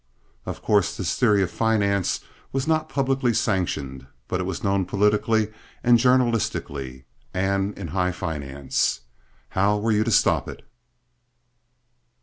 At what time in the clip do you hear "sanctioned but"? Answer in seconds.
3.35-4.39